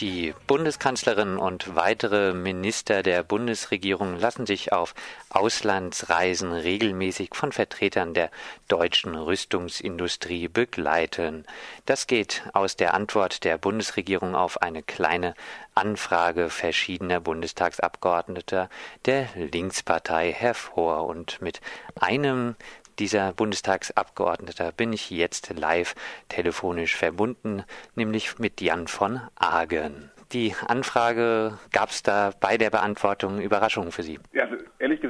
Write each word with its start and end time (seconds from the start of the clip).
Die 0.00 0.32
Bundeskanzlerin 0.46 1.36
und 1.36 1.76
weitere 1.76 2.32
Minister 2.32 3.02
der 3.02 3.22
Bundesregierung 3.22 4.18
lassen 4.18 4.46
sich 4.46 4.72
auf 4.72 4.94
Auslandsreisen 5.28 6.52
regelmäßig 6.52 7.34
von 7.34 7.52
Vertretern 7.52 8.14
der 8.14 8.30
deutschen 8.66 9.14
Rüstungsindustrie 9.14 10.48
begleiten. 10.48 11.44
Das 11.84 12.06
geht 12.06 12.44
aus 12.54 12.76
der 12.76 12.94
Antwort 12.94 13.44
der 13.44 13.58
Bundesregierung 13.58 14.34
auf 14.34 14.62
eine 14.62 14.82
kleine 14.82 15.34
Anfrage 15.74 16.48
verschiedener 16.48 17.20
Bundestagsabgeordneter 17.20 18.70
der 19.04 19.28
Linkspartei 19.34 20.32
hervor. 20.32 21.04
Und 21.04 21.42
mit 21.42 21.60
einem 21.94 22.56
dieser 23.00 23.32
Bundestagsabgeordneter 23.32 24.72
bin 24.72 24.92
ich 24.92 25.10
jetzt 25.10 25.50
live 25.58 25.94
telefonisch 26.28 26.94
verbunden, 26.94 27.64
nämlich 27.96 28.38
mit 28.38 28.60
Jan 28.60 28.86
von 28.86 29.20
Agen. 29.34 30.10
Die 30.32 30.54
Anfrage 30.68 31.58
gab 31.72 31.90
es 31.90 32.04
da 32.04 32.30
bei 32.38 32.56
der 32.56 32.70
Beantwortung 32.70 33.40
Überraschungen 33.40 33.90
für 33.90 34.04
Sie? 34.04 34.20
Ja, 34.32 34.46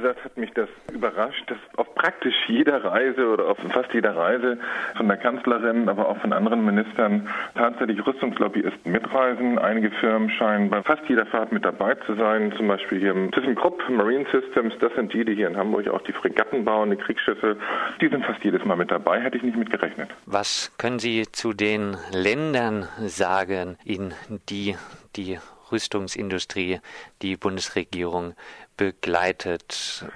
gesagt 0.01 0.25
hat 0.25 0.37
mich 0.37 0.51
das 0.53 0.69
überrascht, 0.91 1.49
dass 1.49 1.57
auf 1.77 1.93
praktisch 1.95 2.35
jeder 2.47 2.83
Reise 2.83 3.27
oder 3.27 3.47
auf 3.47 3.57
fast 3.69 3.93
jeder 3.93 4.15
Reise 4.15 4.57
von 4.97 5.07
der 5.07 5.17
Kanzlerin, 5.17 5.87
aber 5.87 6.09
auch 6.09 6.17
von 6.17 6.33
anderen 6.33 6.65
Ministern 6.65 7.29
tatsächlich 7.55 8.05
Rüstungslobbyisten 8.05 8.91
mitreisen. 8.91 9.59
Einige 9.59 9.91
Firmen 9.91 10.29
scheinen 10.31 10.69
bei 10.69 10.81
fast 10.81 11.03
jeder 11.07 11.25
Fahrt 11.25 11.51
mit 11.51 11.63
dabei 11.63 11.95
zu 12.05 12.15
sein, 12.15 12.53
zum 12.57 12.67
Beispiel 12.67 12.99
hier 12.99 13.11
im 13.11 13.31
ThyssenKrupp 13.31 13.89
Marine 13.89 14.25
Systems. 14.31 14.73
Das 14.79 14.93
sind 14.95 15.13
die, 15.13 15.23
die 15.23 15.35
hier 15.35 15.47
in 15.47 15.57
Hamburg 15.57 15.87
auch 15.89 16.01
die 16.01 16.13
Fregatten 16.13 16.65
bauen, 16.65 16.89
die 16.89 16.97
Kriegsschiffe. 16.97 17.57
Die 18.01 18.07
sind 18.07 18.25
fast 18.25 18.43
jedes 18.43 18.65
Mal 18.65 18.75
mit 18.75 18.91
dabei, 18.91 19.21
hätte 19.21 19.37
ich 19.37 19.43
nicht 19.43 19.57
mit 19.57 19.69
gerechnet. 19.69 20.09
Was 20.25 20.71
können 20.77 20.99
Sie 20.99 21.25
zu 21.31 21.53
den 21.53 21.95
Ländern 22.11 22.87
sagen, 23.05 23.77
in 23.85 24.13
die 24.49 24.75
die 25.15 25.37
Rüstungsindustrie 25.71 26.79
die 27.21 27.37
Bundesregierung 27.37 28.33
begleitet. 28.81 29.71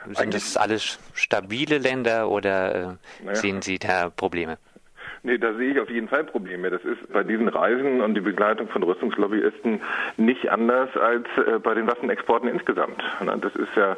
Sind 0.05 0.17
Eigentlich 0.17 0.44
das 0.44 0.58
alles 0.58 0.97
stabile 1.13 1.77
Länder 1.77 2.31
oder 2.31 2.75
äh, 2.75 3.23
naja. 3.23 3.35
sehen 3.35 3.61
Sie 3.61 3.77
da 3.77 4.09
Probleme? 4.09 4.58
Nee, 5.21 5.39
da 5.39 5.53
sehe 5.53 5.71
ich 5.71 5.80
auf 5.80 5.89
jeden 5.89 6.08
Fall 6.08 6.23
Probleme. 6.23 6.69
Das 6.69 6.83
ist 6.83 7.11
bei 7.11 7.23
diesen 7.23 7.47
Reisen 7.47 8.02
und 8.02 8.13
die 8.13 8.21
Begleitung 8.21 8.67
von 8.67 8.83
Rüstungslobbyisten 8.83 9.81
nicht 10.17 10.49
anders 10.49 10.95
als 10.97 11.25
äh, 11.38 11.58
bei 11.59 11.73
den 11.73 11.88
Waffenexporten 11.88 12.47
insgesamt. 12.47 13.03
Das 13.41 13.55
ist 13.55 13.75
ja 13.75 13.97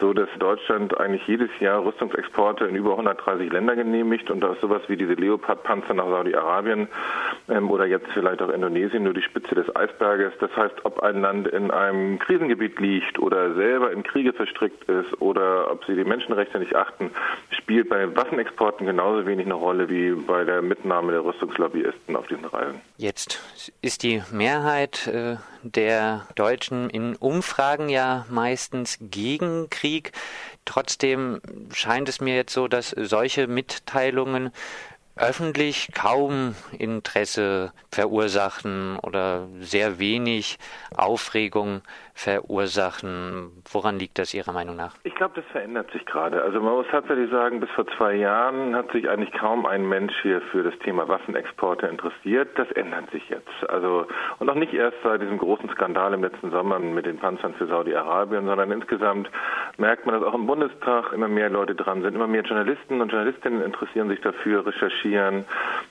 so, 0.00 0.12
dass 0.12 0.28
Deutschland 0.38 0.98
eigentlich 0.98 1.26
jedes 1.26 1.50
Jahr 1.58 1.84
Rüstungsexporte 1.84 2.64
in 2.66 2.76
über 2.76 2.92
130 2.92 3.52
Länder 3.52 3.74
genehmigt 3.74 4.30
und 4.30 4.40
da 4.40 4.52
ist 4.52 4.60
sowas 4.60 4.82
wie 4.88 4.96
diese 4.96 5.14
Leopard-Panzer 5.14 5.94
nach 5.94 6.06
Saudi-Arabien 6.06 6.86
oder 7.48 7.86
jetzt 7.86 8.06
vielleicht 8.12 8.42
auch 8.42 8.50
Indonesien 8.50 9.04
nur 9.04 9.14
die 9.14 9.22
Spitze 9.22 9.54
des 9.54 9.74
Eisberges. 9.74 10.32
Das 10.40 10.54
heißt, 10.54 10.84
ob 10.84 11.00
ein 11.00 11.22
Land 11.22 11.48
in 11.48 11.70
einem 11.70 12.18
Krisengebiet 12.18 12.78
liegt 12.78 13.18
oder 13.18 13.54
selber 13.54 13.90
in 13.90 14.02
Kriege 14.02 14.32
verstrickt 14.32 14.84
ist 14.84 15.20
oder 15.20 15.70
ob 15.70 15.84
sie 15.86 15.94
die 15.94 16.04
Menschenrechte 16.04 16.58
nicht 16.58 16.74
achten, 16.74 17.10
spielt 17.50 17.88
bei 17.88 18.14
Waffenexporten 18.14 18.86
genauso 18.86 19.26
wenig 19.26 19.46
eine 19.46 19.54
Rolle 19.54 19.88
wie 19.88 20.12
bei 20.12 20.44
der 20.44 20.62
Mitnahme 20.62 21.12
der 21.12 21.24
Rüstungslobbyisten 21.24 22.16
auf 22.16 22.26
diesen 22.26 22.44
Reisen. 22.44 22.80
Jetzt 22.98 23.42
ist 23.80 24.02
die 24.02 24.22
Mehrheit 24.30 25.06
äh, 25.06 25.36
der 25.62 26.26
Deutschen 26.34 26.90
in 26.90 27.16
Umfragen 27.16 27.88
ja 27.88 28.26
meistens 28.30 28.98
gegen 29.00 29.70
Krieg. 29.70 30.12
Trotzdem 30.64 31.40
scheint 31.72 32.08
es 32.08 32.20
mir 32.20 32.36
jetzt 32.36 32.52
so, 32.52 32.68
dass 32.68 32.90
solche 32.90 33.46
Mitteilungen 33.46 34.50
öffentlich 35.20 35.88
kaum 35.94 36.54
Interesse 36.78 37.72
verursachen 37.90 38.98
oder 39.02 39.48
sehr 39.60 39.98
wenig 39.98 40.58
Aufregung 40.96 41.82
verursachen. 42.14 43.62
Woran 43.70 43.98
liegt 43.98 44.18
das 44.18 44.34
Ihrer 44.34 44.52
Meinung 44.52 44.76
nach? 44.76 44.94
Ich 45.04 45.14
glaube, 45.14 45.34
das 45.36 45.44
verändert 45.52 45.90
sich 45.92 46.04
gerade. 46.04 46.42
Also 46.42 46.60
man 46.60 46.74
muss 46.74 46.86
tatsächlich 46.90 47.30
sagen, 47.30 47.60
bis 47.60 47.70
vor 47.70 47.86
zwei 47.96 48.14
Jahren 48.14 48.74
hat 48.74 48.90
sich 48.92 49.08
eigentlich 49.08 49.32
kaum 49.32 49.66
ein 49.66 49.88
Mensch 49.88 50.14
hier 50.22 50.40
für 50.52 50.62
das 50.62 50.76
Thema 50.80 51.08
Waffenexporte 51.08 51.86
interessiert. 51.86 52.48
Das 52.56 52.70
ändert 52.72 53.10
sich 53.10 53.28
jetzt. 53.28 53.48
Also 53.68 54.06
und 54.38 54.50
auch 54.50 54.54
nicht 54.54 54.74
erst 54.74 54.96
seit 55.02 55.22
diesem 55.22 55.38
großen 55.38 55.68
Skandal 55.70 56.12
im 56.12 56.22
letzten 56.22 56.50
Sommer 56.50 56.78
mit 56.78 57.06
den 57.06 57.18
Panzern 57.18 57.54
für 57.54 57.66
Saudi-Arabien, 57.66 58.46
sondern 58.46 58.70
insgesamt 58.72 59.30
merkt 59.76 60.06
man, 60.06 60.14
dass 60.14 60.24
auch 60.24 60.34
im 60.34 60.46
Bundestag 60.46 61.12
immer 61.12 61.28
mehr 61.28 61.50
Leute 61.50 61.74
dran 61.74 62.02
sind, 62.02 62.14
immer 62.14 62.26
mehr 62.26 62.42
Journalisten 62.42 63.00
und 63.00 63.10
Journalistinnen 63.10 63.62
interessieren 63.62 64.08
sich 64.08 64.20
dafür, 64.20 64.66
recherchieren. 64.66 65.07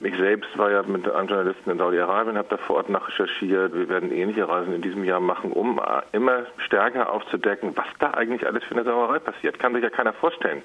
Ich 0.00 0.16
selbst 0.16 0.56
war 0.56 0.70
ja 0.70 0.82
mit 0.82 1.10
einem 1.10 1.28
Journalisten 1.28 1.70
in 1.70 1.78
Saudi-Arabien, 1.78 2.38
habe 2.38 2.48
da 2.50 2.56
vor 2.56 2.76
Ort 2.76 2.88
nachrecherchiert. 2.88 3.74
Wir 3.74 3.88
werden 3.88 4.12
ähnliche 4.12 4.48
Reisen 4.48 4.74
in 4.74 4.82
diesem 4.82 5.04
Jahr 5.04 5.20
machen, 5.20 5.52
um 5.52 5.80
immer 6.12 6.46
stärker 6.58 7.12
aufzudecken, 7.12 7.76
was 7.76 7.86
da 7.98 8.12
eigentlich 8.12 8.46
alles 8.46 8.62
für 8.64 8.74
eine 8.74 8.84
Sauerei 8.84 9.18
passiert. 9.18 9.58
Kann 9.58 9.74
sich 9.74 9.82
ja 9.82 9.90
keiner 9.90 10.12
vorstellen, 10.12 10.62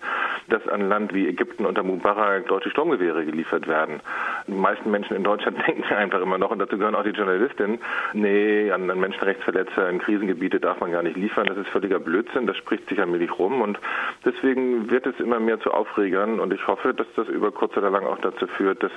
dass 0.49 0.67
an 0.67 0.87
Land 0.89 1.13
wie 1.13 1.27
Ägypten 1.27 1.65
unter 1.65 1.83
Mubarak 1.83 2.47
deutsche 2.47 2.69
Sturmgewehre 2.69 3.25
geliefert 3.25 3.67
werden. 3.67 4.01
Die 4.47 4.51
meisten 4.51 4.91
Menschen 4.91 5.15
in 5.15 5.23
Deutschland 5.23 5.57
denken 5.67 5.83
einfach 5.93 6.21
immer 6.21 6.37
noch, 6.37 6.51
und 6.51 6.59
dazu 6.59 6.77
gehören 6.77 6.95
auch 6.95 7.03
die 7.03 7.11
Journalistinnen, 7.11 7.79
nee, 8.13 8.71
an, 8.71 8.89
an 8.89 8.99
Menschenrechtsverletzer 8.99 9.89
in 9.89 9.99
Krisengebiete 9.99 10.59
darf 10.59 10.79
man 10.79 10.91
gar 10.91 11.03
nicht 11.03 11.17
liefern. 11.17 11.47
Das 11.47 11.57
ist 11.57 11.69
völliger 11.69 11.99
Blödsinn, 11.99 12.47
das 12.47 12.57
spricht 12.57 12.87
sich 12.89 12.99
allmählich 12.99 13.37
rum 13.37 13.61
und 13.61 13.79
deswegen 14.25 14.89
wird 14.89 15.05
es 15.05 15.19
immer 15.19 15.39
mehr 15.39 15.59
zu 15.59 15.71
Aufregern 15.71 16.39
und 16.39 16.53
ich 16.53 16.65
hoffe, 16.67 16.93
dass 16.93 17.07
das 17.15 17.27
über 17.27 17.51
kurz 17.51 17.75
oder 17.77 17.89
lang 17.89 18.05
auch 18.05 18.19
dazu 18.19 18.47
führt, 18.47 18.83
dass 18.83 18.91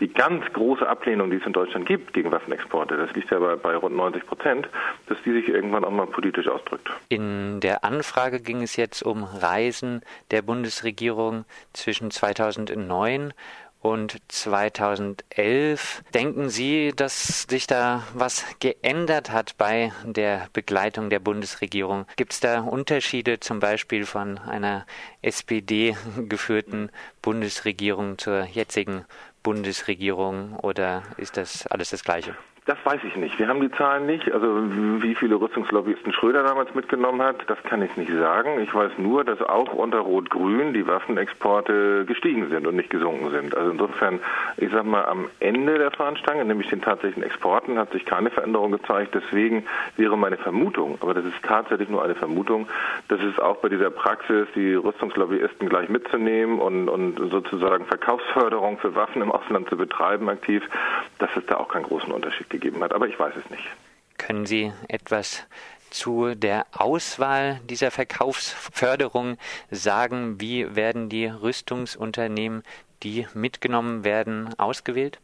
die 0.00 0.12
ganz 0.12 0.44
große 0.52 0.86
Ablehnung, 0.88 1.30
die 1.30 1.36
es 1.36 1.46
in 1.46 1.52
Deutschland 1.52 1.86
gibt 1.86 2.12
gegen 2.12 2.32
Waffenexporte, 2.32 2.96
das 2.96 3.12
liegt 3.14 3.30
ja 3.30 3.38
bei, 3.38 3.56
bei 3.56 3.76
rund 3.76 3.96
90 3.96 4.26
Prozent, 4.26 4.68
dass 5.06 5.18
die 5.24 5.32
sich 5.32 5.48
irgendwann 5.48 5.84
auch 5.84 5.90
mal 5.90 6.06
politisch 6.06 6.48
ausdrückt. 6.48 6.90
In 7.08 7.60
der 7.60 7.84
Anfrage 7.84 8.40
ging 8.40 8.62
es 8.62 8.76
jetzt 8.76 9.02
um 9.02 9.22
Reisen 9.22 10.02
der 10.30 10.42
Bundesregierung 10.42 11.44
zwischen 11.72 12.10
2009 12.10 13.32
und 13.82 14.16
2011. 14.28 16.02
Denken 16.14 16.48
Sie, 16.48 16.92
dass 16.94 17.42
sich 17.42 17.66
da 17.66 18.04
was 18.14 18.44
geändert 18.60 19.30
hat 19.30 19.56
bei 19.58 19.92
der 20.04 20.48
Begleitung 20.52 21.10
der 21.10 21.18
Bundesregierung? 21.18 22.06
Gibt 22.16 22.32
es 22.32 22.40
da 22.40 22.60
Unterschiede 22.60 23.40
zum 23.40 23.60
Beispiel 23.60 24.06
von 24.06 24.38
einer 24.38 24.86
SPD 25.20 25.96
geführten 26.28 26.90
Bundesregierung 27.20 28.18
zur 28.18 28.44
jetzigen 28.44 29.04
Bundesregierung 29.42 30.56
oder 30.56 31.02
ist 31.16 31.36
das 31.36 31.66
alles 31.66 31.90
das 31.90 32.04
Gleiche? 32.04 32.36
Das 32.64 32.78
weiß 32.84 33.00
ich 33.02 33.16
nicht. 33.16 33.40
Wir 33.40 33.48
haben 33.48 33.60
die 33.60 33.72
Zahlen 33.72 34.06
nicht. 34.06 34.30
Also 34.30 34.46
wie 35.02 35.16
viele 35.16 35.34
Rüstungslobbyisten 35.34 36.12
Schröder 36.12 36.44
damals 36.44 36.72
mitgenommen 36.76 37.20
hat, 37.20 37.38
das 37.48 37.60
kann 37.64 37.82
ich 37.82 37.96
nicht 37.96 38.12
sagen. 38.12 38.60
Ich 38.60 38.72
weiß 38.72 38.92
nur, 38.98 39.24
dass 39.24 39.42
auch 39.42 39.72
unter 39.72 39.98
Rot-Grün 39.98 40.72
die 40.72 40.86
Waffenexporte 40.86 42.04
gestiegen 42.06 42.50
sind 42.50 42.68
und 42.68 42.76
nicht 42.76 42.88
gesunken 42.88 43.32
sind. 43.32 43.56
Also 43.56 43.72
insofern, 43.72 44.20
ich 44.58 44.70
sag 44.70 44.84
mal, 44.84 45.06
am 45.06 45.28
Ende 45.40 45.76
der 45.76 45.90
Fahnenstange, 45.90 46.44
nämlich 46.44 46.68
den 46.68 46.80
tatsächlichen 46.80 47.24
Exporten, 47.24 47.78
hat 47.78 47.90
sich 47.90 48.04
keine 48.04 48.30
Veränderung 48.30 48.70
gezeigt. 48.70 49.12
Deswegen 49.16 49.64
wäre 49.96 50.16
meine 50.16 50.36
Vermutung, 50.36 50.98
aber 51.00 51.14
das 51.14 51.24
ist 51.24 51.42
tatsächlich 51.42 51.88
nur 51.88 52.04
eine 52.04 52.14
Vermutung, 52.14 52.68
dass 53.08 53.20
es 53.22 53.40
auch 53.40 53.56
bei 53.56 53.70
dieser 53.70 53.90
Praxis, 53.90 54.46
die 54.54 54.74
Rüstungslobbyisten 54.74 55.68
gleich 55.68 55.88
mitzunehmen 55.88 56.60
und, 56.60 56.88
und 56.88 57.18
sozusagen 57.28 57.86
Verkaufsförderung 57.86 58.78
für 58.78 58.94
Waffen 58.94 59.20
im 59.20 59.32
Ausland 59.32 59.68
zu 59.68 59.76
betreiben 59.76 60.28
aktiv, 60.28 60.62
dass 61.18 61.30
es 61.36 61.44
da 61.46 61.56
auch 61.56 61.68
keinen 61.68 61.86
großen 61.86 62.12
Unterschied 62.12 62.51
gegeben 62.52 62.82
hat, 62.84 62.92
aber 62.92 63.08
ich 63.08 63.18
weiß 63.18 63.34
es 63.36 63.50
nicht. 63.50 63.64
Können 64.18 64.46
Sie 64.46 64.72
etwas 64.88 65.46
zu 65.90 66.34
der 66.34 66.66
Auswahl 66.72 67.60
dieser 67.68 67.90
Verkaufsförderung 67.90 69.36
sagen? 69.70 70.40
Wie 70.40 70.76
werden 70.76 71.08
die 71.08 71.26
Rüstungsunternehmen, 71.26 72.62
die 73.02 73.26
mitgenommen 73.34 74.04
werden, 74.04 74.54
ausgewählt? 74.58 75.18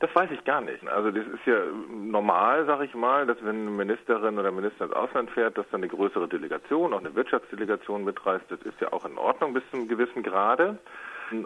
Das 0.00 0.14
weiß 0.14 0.30
ich 0.30 0.44
gar 0.44 0.60
nicht. 0.60 0.86
Also 0.88 1.10
das 1.10 1.26
ist 1.26 1.46
ja 1.46 1.58
normal, 1.90 2.66
sage 2.66 2.84
ich 2.84 2.94
mal, 2.94 3.26
dass 3.26 3.38
wenn 3.42 3.62
eine 3.62 3.70
Ministerin 3.70 4.38
oder 4.38 4.50
Minister 4.50 4.84
ins 4.84 4.92
Ausland 4.92 5.30
fährt, 5.30 5.56
dass 5.56 5.64
dann 5.70 5.80
eine 5.80 5.88
größere 5.88 6.28
Delegation, 6.28 6.92
auch 6.92 7.00
eine 7.00 7.14
Wirtschaftsdelegation 7.14 8.04
mitreist. 8.04 8.44
Das 8.50 8.60
ist 8.60 8.78
ja 8.80 8.92
auch 8.92 9.06
in 9.06 9.16
Ordnung 9.16 9.54
bis 9.54 9.62
zu 9.70 9.78
einem 9.78 9.88
gewissen 9.88 10.22
Grade. 10.22 10.78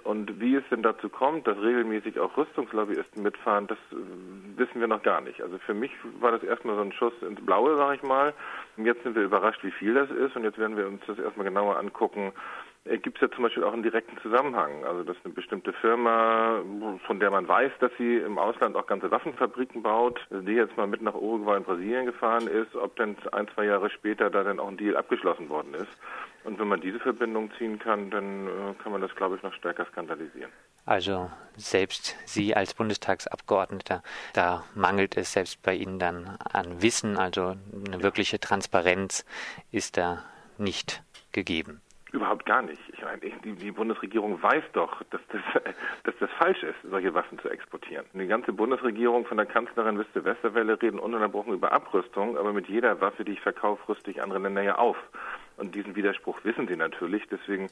Und 0.05 0.41
wie 0.41 0.56
es 0.56 0.65
denn 0.71 0.82
dazu 0.82 1.09
kommt, 1.09 1.47
dass 1.47 1.56
regelmäßig 1.59 2.19
auch 2.21 2.37
Rüstungslobbyisten 2.37 3.23
mitfahren, 3.23 3.67
das 3.67 3.79
äh, 3.93 4.59
wissen 4.59 4.81
wir 4.81 4.88
noch 4.88 5.03
gar 5.03 5.21
nicht. 5.21 5.41
Also 5.43 5.59
für 5.59 5.75
mich 5.75 5.93
war 6.21 6.32
das 6.32 6.43
erstmal 6.43 6.77
so 6.77 6.82
ein 6.82 6.93
Schuss 6.93 7.15
ins 7.23 7.44
Blaue, 7.44 7.77
sage 7.77 7.97
ich 7.97 8.03
mal. 8.03 8.35
Und 8.77 8.87
jetzt 8.87 9.03
sind 9.03 9.15
wir 9.15 9.23
überrascht, 9.23 9.62
wie 9.65 9.71
viel 9.71 9.94
das 9.94 10.11
ist. 10.11 10.37
Und 10.37 10.44
jetzt 10.44 10.59
werden 10.59 10.77
wir 10.77 10.87
uns 10.87 11.03
das 11.06 11.19
erstmal 11.19 11.47
genauer 11.47 11.79
angucken, 11.79 12.32
gibt 12.85 13.17
es 13.17 13.21
ja 13.21 13.31
zum 13.31 13.44
Beispiel 13.44 13.65
auch 13.65 13.73
einen 13.73 13.82
direkten 13.82 14.17
Zusammenhang. 14.19 14.85
Also 14.85 15.05
dass 15.05 15.17
eine 15.25 15.35
bestimmte 15.35 15.73
Firma, 15.75 16.62
von 17.06 17.21
der 17.21 17.31
man 17.31 17.47
weiß, 17.47 17.73
dass 17.81 17.93
sie 17.99 18.17
im 18.17 18.38
Ausland 18.38 18.77
auch 18.77 18.87
ganze 18.87 19.11
Waffenfabriken 19.11 19.82
baut, 19.82 20.21
die 20.31 20.53
jetzt 20.53 20.77
mal 20.77 20.87
mit 20.87 21.03
nach 21.03 21.15
Uruguay 21.15 21.59
in 21.59 21.65
Brasilien 21.65 22.06
gefahren 22.06 22.47
ist, 22.47 22.75
ob 22.75 22.97
dann 22.97 23.17
ein, 23.32 23.49
zwei 23.55 23.67
Jahre 23.67 23.91
später 23.91 24.31
da 24.31 24.43
dann 24.43 24.59
auch 24.59 24.69
ein 24.69 24.77
Deal 24.77 24.97
abgeschlossen 24.97 25.49
worden 25.49 25.75
ist. 25.75 25.91
Und 26.44 26.59
wenn 26.59 26.69
man 26.69 26.81
diese 26.81 26.99
Verbindung 26.99 27.50
ziehen 27.59 27.79
kann, 27.79 28.11
dann 28.11 28.47
äh, 28.47 28.75
kann 28.83 28.93
man 28.93 29.03
das, 29.03 29.15
glaube 29.15 29.37
ich, 29.37 29.43
noch 29.43 29.53
stärker 29.53 29.85
skandalisieren. 29.87 30.50
Also 30.87 31.31
selbst 31.56 32.17
Sie 32.25 32.56
als 32.56 32.73
Bundestagsabgeordneter, 32.73 34.03
da 34.33 34.65
mangelt 34.75 35.19
es 35.19 35.35
selbst 35.35 35.62
bei 35.62 35.75
Ihnen 35.75 35.99
dann 35.99 36.38
an 36.50 36.81
Wissen, 36.81 37.19
also 37.19 37.56
eine 37.87 38.03
wirkliche 38.03 38.41
Transparenz 38.41 39.26
ist 39.71 39.99
da 39.99 40.25
nicht 40.56 41.03
gegeben. 41.33 41.83
Überhaupt 42.12 42.45
gar 42.45 42.62
nicht. 42.62 42.83
Ich 42.93 43.03
meine, 43.03 43.19
die, 43.19 43.53
die, 43.55 43.71
Bundesregierung 43.71 44.43
weiß 44.43 44.65
doch, 44.73 45.03
dass 45.11 45.21
das, 45.29 45.41
dass 46.05 46.15
das 46.19 46.31
falsch 46.39 46.62
ist, 46.65 46.77
solche 46.83 47.15
Waffen 47.15 47.39
zu 47.39 47.49
exportieren. 47.49 48.05
Die 48.15 48.27
ganze 48.27 48.53
Bundesregierung 48.53 49.27
von 49.27 49.37
der 49.37 49.47
Kanzlerin 49.47 49.97
bis 49.97 50.07
zur 50.12 50.25
Westerwelle 50.25 50.81
reden 50.83 50.99
ununterbrochen 50.99 51.53
über 51.53 51.73
Abrüstung, 51.73 52.37
aber 52.37 52.53
mit 52.53 52.69
jeder 52.69 53.01
Waffe, 53.01 53.25
die 53.25 53.33
ich 53.33 53.41
verkaufe, 53.41 53.89
rüste 53.89 54.11
ich 54.11 54.23
andere 54.23 54.41
Länder 54.41 54.62
ja 54.62 54.75
auf. 54.77 54.97
Und 55.61 55.75
diesen 55.75 55.95
Widerspruch 55.95 56.39
wissen 56.43 56.67
sie 56.67 56.77
natürlich. 56.77 57.23
Deswegen 57.31 57.69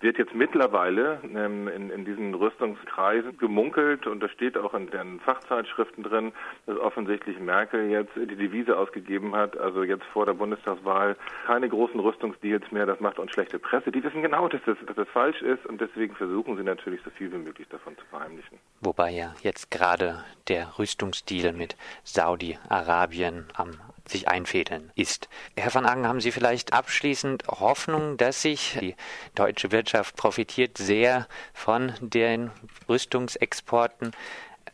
wird 0.00 0.16
jetzt 0.16 0.34
mittlerweile 0.34 1.20
ähm, 1.34 1.66
in, 1.68 1.90
in 1.90 2.04
diesen 2.04 2.34
Rüstungskreisen 2.34 3.36
gemunkelt, 3.36 4.06
und 4.06 4.20
das 4.20 4.30
steht 4.30 4.56
auch 4.56 4.74
in 4.74 4.88
den 4.90 5.18
Fachzeitschriften 5.20 6.04
drin, 6.04 6.32
dass 6.66 6.78
offensichtlich 6.78 7.38
Merkel 7.40 7.90
jetzt 7.90 8.12
die 8.16 8.36
Devise 8.36 8.76
ausgegeben 8.78 9.34
hat, 9.34 9.56
also 9.56 9.82
jetzt 9.82 10.04
vor 10.12 10.24
der 10.24 10.34
Bundestagswahl 10.34 11.16
keine 11.46 11.68
großen 11.68 11.98
Rüstungsdeals 11.98 12.70
mehr, 12.70 12.86
das 12.86 13.00
macht 13.00 13.18
uns 13.18 13.32
schlechte 13.32 13.58
Presse. 13.58 13.90
Die 13.90 14.02
wissen 14.02 14.22
genau, 14.22 14.48
dass 14.48 14.60
das, 14.64 14.76
dass 14.86 14.96
das 14.96 15.08
falsch 15.08 15.42
ist 15.42 15.66
und 15.66 15.80
deswegen 15.80 16.14
versuchen 16.14 16.56
sie 16.56 16.62
natürlich 16.62 17.00
so 17.02 17.10
viel 17.10 17.32
wie 17.32 17.38
möglich 17.38 17.68
davon 17.68 17.96
zu 17.98 18.04
verheimlichen. 18.06 18.58
Wobei 18.80 19.10
ja 19.10 19.34
jetzt 19.42 19.70
gerade 19.70 20.24
der 20.48 20.78
Rüstungsdeal 20.78 21.52
mit 21.52 21.76
Saudi-Arabien 22.04 23.46
am 23.54 23.72
sich 24.06 24.28
einfädeln 24.28 24.90
ist. 24.94 25.28
Herr 25.56 25.74
van 25.74 25.86
Agen, 25.86 26.06
haben 26.06 26.20
Sie 26.20 26.32
vielleicht 26.32 26.72
abschließend 26.72 27.46
Hoffnung, 27.48 28.16
dass 28.16 28.42
sich 28.42 28.78
die 28.80 28.94
deutsche 29.34 29.72
Wirtschaft 29.72 30.16
profitiert 30.16 30.78
sehr 30.78 31.26
von 31.54 31.92
den 32.00 32.50
Rüstungsexporten? 32.88 34.12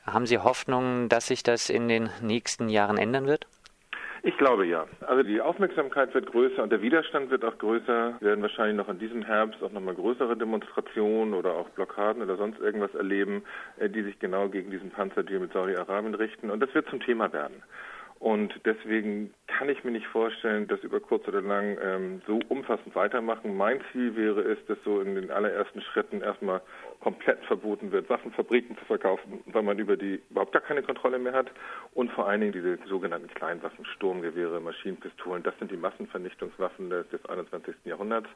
Haben 0.06 0.26
Sie 0.26 0.38
Hoffnung, 0.38 1.08
dass 1.08 1.26
sich 1.26 1.42
das 1.42 1.68
in 1.68 1.88
den 1.88 2.10
nächsten 2.22 2.68
Jahren 2.68 2.96
ändern 2.96 3.26
wird? 3.26 3.46
Ich 4.22 4.36
glaube 4.36 4.66
ja. 4.66 4.86
Also 5.06 5.22
die 5.22 5.40
Aufmerksamkeit 5.40 6.12
wird 6.12 6.26
größer 6.26 6.62
und 6.62 6.70
der 6.70 6.82
Widerstand 6.82 7.30
wird 7.30 7.44
auch 7.44 7.56
größer. 7.56 8.16
Wir 8.20 8.28
werden 8.28 8.42
wahrscheinlich 8.42 8.76
noch 8.76 8.88
in 8.88 8.98
diesem 8.98 9.22
Herbst 9.22 9.62
auch 9.62 9.70
nochmal 9.70 9.94
größere 9.94 10.36
Demonstrationen 10.36 11.34
oder 11.34 11.54
auch 11.54 11.68
Blockaden 11.70 12.22
oder 12.22 12.36
sonst 12.36 12.58
irgendwas 12.58 12.94
erleben, 12.94 13.44
äh, 13.78 13.88
die 13.88 14.02
sich 14.02 14.18
genau 14.18 14.48
gegen 14.48 14.70
diesen 14.70 14.90
Panzerdeal 14.90 15.40
mit 15.40 15.52
Saudi-Arabien 15.52 16.14
richten. 16.14 16.50
Und 16.50 16.60
das 16.60 16.74
wird 16.74 16.88
zum 16.88 17.00
Thema 17.00 17.32
werden. 17.32 17.62
Und 18.18 18.52
deswegen 18.64 19.32
kann 19.46 19.68
ich 19.68 19.84
mir 19.84 19.92
nicht 19.92 20.06
vorstellen, 20.06 20.66
dass 20.66 20.80
über 20.80 20.98
kurz 20.98 21.26
oder 21.28 21.40
lang 21.40 21.78
ähm, 21.82 22.22
so 22.26 22.40
umfassend 22.48 22.94
weitermachen. 22.96 23.56
Mein 23.56 23.80
Ziel 23.92 24.16
wäre 24.16 24.40
es, 24.42 24.58
dass 24.66 24.78
so 24.84 25.00
in 25.00 25.14
den 25.14 25.30
allerersten 25.30 25.80
Schritten 25.82 26.20
erstmal 26.20 26.60
komplett 27.00 27.44
verboten 27.44 27.92
wird, 27.92 28.10
Waffenfabriken 28.10 28.76
zu 28.76 28.84
verkaufen, 28.84 29.40
weil 29.46 29.62
man 29.62 29.78
über 29.78 29.96
die 29.96 30.20
überhaupt 30.30 30.52
gar 30.52 30.62
keine 30.62 30.82
Kontrolle 30.82 31.18
mehr 31.18 31.32
hat. 31.32 31.50
Und 31.94 32.10
vor 32.10 32.28
allen 32.28 32.40
Dingen 32.40 32.52
diese 32.52 32.78
sogenannten 32.88 33.28
Kleinwaffen, 33.28 33.84
Sturmgewehre, 33.84 34.60
Maschinenpistolen, 34.60 35.42
das 35.42 35.56
sind 35.58 35.70
die 35.70 35.76
Massenvernichtungswaffen 35.76 36.90
des, 36.90 37.08
des 37.10 37.24
21. 37.26 37.74
Jahrhunderts. 37.84 38.28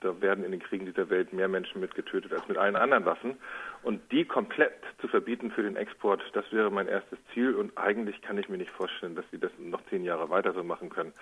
Da 0.00 0.20
werden 0.20 0.44
in 0.44 0.50
den 0.50 0.60
Kriegen 0.60 0.84
dieser 0.84 1.08
Welt 1.10 1.32
mehr 1.32 1.48
Menschen 1.48 1.80
mit 1.80 1.94
getötet 1.94 2.32
als 2.32 2.46
mit 2.48 2.58
allen 2.58 2.76
anderen 2.76 3.04
Waffen. 3.06 3.36
Und 3.82 4.00
die 4.12 4.24
komplett 4.24 4.74
zu 5.00 5.08
verbieten 5.08 5.50
für 5.50 5.62
den 5.62 5.76
Export, 5.76 6.22
das 6.34 6.44
wäre 6.52 6.70
mein 6.70 6.88
erstes 6.88 7.18
Ziel. 7.32 7.54
Und 7.54 7.76
eigentlich 7.78 8.20
kann 8.20 8.36
ich 8.36 8.48
mir 8.48 8.58
nicht 8.58 8.70
vorstellen, 8.72 9.14
dass 9.14 9.24
sie 9.30 9.38
das 9.38 9.52
noch 9.58 9.80
zehn 9.88 10.04
Jahre 10.04 10.28
weiter 10.28 10.52
so 10.52 10.62
machen 10.62 10.90
können, 10.90 11.12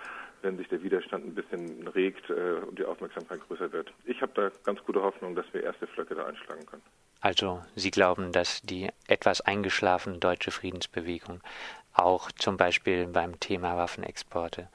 wenn 0.41 0.57
sich 0.57 0.67
der 0.67 0.83
Widerstand 0.83 1.25
ein 1.25 1.35
bisschen 1.35 1.87
regt 1.87 2.29
äh, 2.29 2.65
und 2.67 2.77
die 2.77 2.85
Aufmerksamkeit 2.85 3.39
größer 3.47 3.71
wird. 3.71 3.93
Ich 4.05 4.21
habe 4.21 4.31
da 4.35 4.51
ganz 4.63 4.83
gute 4.83 5.01
Hoffnung, 5.01 5.35
dass 5.35 5.45
wir 5.53 5.63
erste 5.63 5.87
Flöcke 5.87 6.15
da 6.15 6.25
einschlagen 6.25 6.64
können. 6.65 6.83
Also 7.21 7.61
Sie 7.75 7.91
glauben, 7.91 8.31
dass 8.31 8.61
die 8.61 8.89
etwas 9.07 9.41
eingeschlafene 9.41 10.19
deutsche 10.19 10.51
Friedensbewegung 10.51 11.41
auch 11.93 12.31
zum 12.31 12.57
Beispiel 12.57 13.07
beim 13.07 13.39
Thema 13.39 13.77
Waffenexporte 13.77 14.67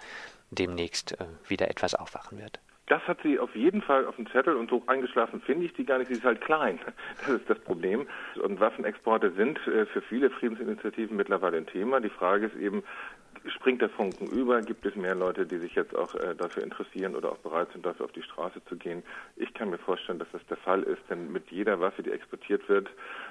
demnächst 0.51 1.21
äh, 1.21 1.27
wieder 1.47 1.71
etwas 1.71 1.95
aufwachen 1.95 2.39
wird? 2.39 2.59
Das 2.87 3.07
hat 3.07 3.19
sie 3.23 3.39
auf 3.39 3.55
jeden 3.55 3.83
Fall 3.83 4.05
auf 4.05 4.17
dem 4.17 4.29
Zettel 4.33 4.57
und 4.57 4.69
so 4.69 4.83
eingeschlafen 4.89 5.41
finde 5.43 5.67
ich 5.67 5.73
die 5.75 5.85
gar 5.85 5.99
nicht. 5.99 6.09
Sie 6.09 6.15
ist 6.15 6.25
halt 6.25 6.41
klein. 6.41 6.81
Das 7.21 7.29
ist 7.29 7.49
das 7.49 7.59
Problem. 7.61 8.09
Und 8.43 8.59
Waffenexporte 8.59 9.31
sind 9.33 9.65
äh, 9.69 9.87
für 9.87 10.03
viele 10.03 10.29
Friedensinitiativen 10.31 11.17
mittlerweile 11.17 11.59
ein 11.59 11.67
Thema. 11.67 12.01
Die 12.01 12.11
Frage 12.11 12.47
ist 12.47 12.57
eben, 12.57 12.83
springt 13.49 13.81
der 13.81 13.91
Funken 13.91 14.27
über? 14.27 14.61
Gibt 14.63 14.85
es 14.87 14.95
mehr 14.97 15.15
Leute, 15.15 15.47
die 15.47 15.59
sich 15.59 15.75
jetzt 15.75 15.95
auch 15.95 16.15
äh, 16.15 16.35
dafür 16.35 16.63
interessieren 16.63 17.17
oder 17.17 17.33
auch 17.33 17.39
bereit 17.39 17.69
sind, 17.73 17.85
dafür 17.85 18.07
auf 18.07 18.13
die 18.13 18.23
Straße 18.23 18.65
zu 18.67 18.77
gehen? 18.77 19.03
Ich 19.37 19.53
kann 19.55 19.71
mir 19.71 19.79
vorstellen, 19.79 20.19
dass 20.19 20.31
das 20.33 20.45
der 20.47 20.57
Fall 20.59 20.83
ist, 20.83 21.03
denn 21.09 21.33
mit 21.33 21.51
jeder 21.51 21.81
Waffe, 21.81 22.03
die 22.03 22.11
exportiert 22.11 22.69
wird, 22.69 22.89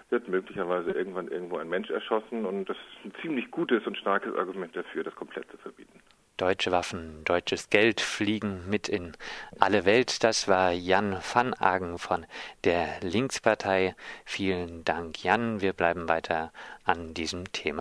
wird 0.09 0.27
möglicherweise 0.27 0.91
irgendwann 0.91 1.27
irgendwo 1.27 1.57
ein 1.57 1.69
Mensch 1.69 1.89
erschossen 1.89 2.45
und 2.45 2.69
das 2.69 2.77
ist 2.77 3.06
ein 3.06 3.13
ziemlich 3.21 3.51
gutes 3.51 3.85
und 3.85 3.97
starkes 3.97 4.35
Argument 4.35 4.75
dafür, 4.75 5.03
das 5.03 5.15
komplett 5.15 5.50
zu 5.51 5.57
verbieten. 5.57 6.00
Deutsche 6.39 6.71
Waffen, 6.71 7.25
deutsches 7.25 7.69
Geld 7.69 8.00
fliegen 8.00 8.62
mit 8.69 8.88
in 8.88 9.12
alle 9.59 9.83
Welt. 9.83 10.23
Das 10.23 10.47
war 10.47 10.71
Jan 10.71 11.17
van 11.33 11.53
Agen 11.53 11.97
von 11.97 12.25
der 12.63 13.01
Linkspartei. 13.01 13.94
Vielen 14.23 14.85
Dank, 14.85 15.21
Jan. 15.21 15.59
Wir 15.59 15.73
bleiben 15.73 16.07
weiter 16.07 16.53
an 16.85 17.13
diesem 17.13 17.51
Thema. 17.51 17.77